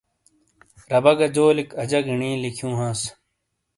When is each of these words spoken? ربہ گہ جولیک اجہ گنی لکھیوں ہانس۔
ربہ 0.91 1.11
گہ 1.19 1.27
جولیک 1.35 1.69
اجہ 1.81 1.99
گنی 2.05 2.31
لکھیوں 2.43 2.73
ہانس۔ 2.79 3.01